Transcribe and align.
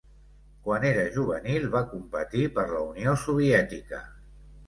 Quan 0.67 0.85
era 0.91 1.03
juvenil 1.17 1.67
va 1.75 1.83
competir 1.91 2.45
per 2.57 2.65
la 2.71 2.81
Unió 2.93 3.15
Soviètica. 3.27 4.01